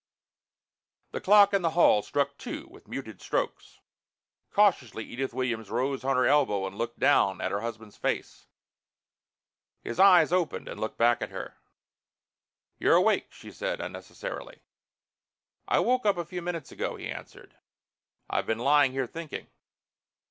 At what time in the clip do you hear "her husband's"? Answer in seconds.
7.51-7.97